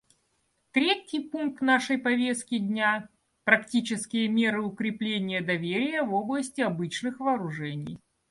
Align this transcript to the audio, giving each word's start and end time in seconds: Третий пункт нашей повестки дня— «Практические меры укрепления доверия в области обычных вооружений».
Третий 0.71 1.19
пункт 1.19 1.61
нашей 1.61 1.99
повестки 1.99 2.57
дня— 2.57 3.07
«Практические 3.43 4.29
меры 4.29 4.63
укрепления 4.63 5.41
доверия 5.41 6.01
в 6.01 6.15
области 6.15 6.61
обычных 6.61 7.19
вооружений». 7.19 7.99